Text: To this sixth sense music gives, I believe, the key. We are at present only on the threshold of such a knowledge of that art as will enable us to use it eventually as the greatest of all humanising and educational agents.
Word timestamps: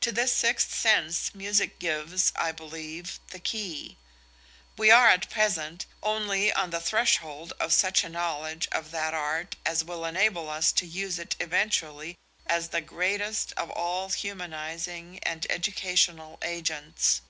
To 0.00 0.10
this 0.10 0.32
sixth 0.32 0.74
sense 0.74 1.32
music 1.32 1.78
gives, 1.78 2.32
I 2.34 2.50
believe, 2.50 3.20
the 3.28 3.38
key. 3.38 3.96
We 4.76 4.90
are 4.90 5.06
at 5.06 5.30
present 5.30 5.86
only 6.02 6.52
on 6.52 6.70
the 6.70 6.80
threshold 6.80 7.52
of 7.60 7.72
such 7.72 8.02
a 8.02 8.08
knowledge 8.08 8.66
of 8.72 8.90
that 8.90 9.14
art 9.14 9.54
as 9.64 9.84
will 9.84 10.04
enable 10.06 10.50
us 10.50 10.72
to 10.72 10.86
use 10.88 11.20
it 11.20 11.36
eventually 11.38 12.16
as 12.48 12.70
the 12.70 12.80
greatest 12.80 13.52
of 13.52 13.70
all 13.70 14.08
humanising 14.08 15.20
and 15.22 15.46
educational 15.48 16.40
agents. 16.42 17.20